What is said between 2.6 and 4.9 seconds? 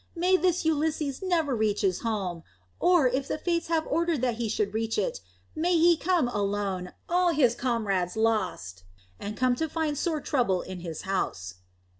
or, if the Fates have ordered that he should